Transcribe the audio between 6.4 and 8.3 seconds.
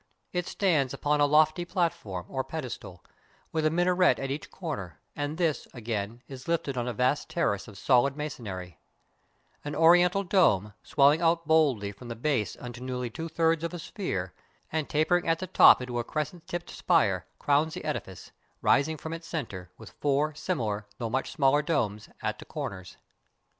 lifted on a vast 121 IXDIA terrace of solid